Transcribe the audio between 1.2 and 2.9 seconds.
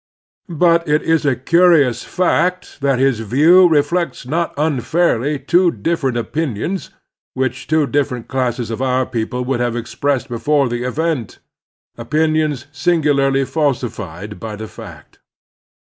a curious fact